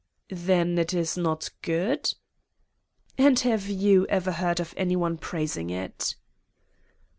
"Then 0.33 0.79
it 0.79 0.95
is 0.95 1.15
not 1.15 1.51
good?" 1.61 2.15
"And 3.19 3.37
have 3.41 3.67
you 3.69 4.07
ever 4.07 4.31
heard 4.31 4.59
of 4.59 4.73
any 4.75 4.95
one 4.95 5.15
praising 5.19 5.69
it?" 5.69 6.15